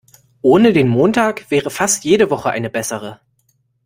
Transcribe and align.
Ohne 0.41 0.73
den 0.73 0.87
Montag 0.87 1.51
wäre 1.51 1.69
fast 1.69 2.05
jede 2.05 2.31
Woche 2.31 2.49
eine 2.49 2.71
bessere. 2.71 3.19